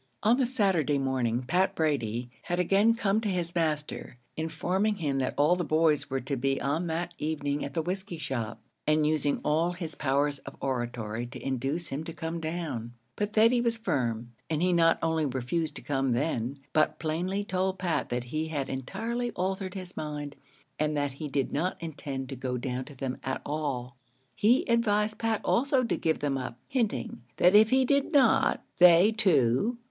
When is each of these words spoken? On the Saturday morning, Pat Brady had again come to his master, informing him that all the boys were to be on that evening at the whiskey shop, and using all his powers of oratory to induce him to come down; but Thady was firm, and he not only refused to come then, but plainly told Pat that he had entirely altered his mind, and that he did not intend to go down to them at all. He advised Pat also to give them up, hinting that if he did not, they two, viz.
On 0.23 0.37
the 0.37 0.47
Saturday 0.47 0.97
morning, 0.97 1.43
Pat 1.43 1.75
Brady 1.75 2.31
had 2.41 2.59
again 2.59 2.95
come 2.95 3.21
to 3.21 3.29
his 3.29 3.53
master, 3.53 4.17
informing 4.35 4.95
him 4.95 5.19
that 5.19 5.35
all 5.37 5.55
the 5.55 5.63
boys 5.63 6.09
were 6.09 6.21
to 6.21 6.35
be 6.35 6.59
on 6.59 6.87
that 6.87 7.13
evening 7.19 7.63
at 7.63 7.75
the 7.75 7.83
whiskey 7.83 8.17
shop, 8.17 8.59
and 8.87 9.05
using 9.05 9.39
all 9.45 9.73
his 9.73 9.93
powers 9.93 10.39
of 10.39 10.57
oratory 10.59 11.27
to 11.27 11.45
induce 11.45 11.89
him 11.89 12.03
to 12.05 12.13
come 12.13 12.39
down; 12.39 12.93
but 13.15 13.33
Thady 13.33 13.61
was 13.61 13.77
firm, 13.77 14.31
and 14.49 14.59
he 14.63 14.73
not 14.73 14.97
only 15.03 15.23
refused 15.27 15.75
to 15.75 15.83
come 15.83 16.13
then, 16.13 16.57
but 16.73 16.97
plainly 16.97 17.43
told 17.43 17.77
Pat 17.77 18.09
that 18.09 18.23
he 18.23 18.47
had 18.47 18.69
entirely 18.69 19.29
altered 19.35 19.75
his 19.75 19.95
mind, 19.95 20.35
and 20.79 20.97
that 20.97 21.11
he 21.11 21.27
did 21.27 21.53
not 21.53 21.77
intend 21.79 22.27
to 22.29 22.35
go 22.35 22.57
down 22.57 22.85
to 22.85 22.95
them 22.95 23.17
at 23.23 23.39
all. 23.45 23.95
He 24.33 24.67
advised 24.67 25.19
Pat 25.19 25.41
also 25.45 25.83
to 25.83 25.95
give 25.95 26.21
them 26.21 26.39
up, 26.39 26.57
hinting 26.67 27.21
that 27.37 27.53
if 27.53 27.69
he 27.69 27.85
did 27.85 28.11
not, 28.11 28.63
they 28.79 29.11
two, 29.11 29.73
viz. 29.73 29.77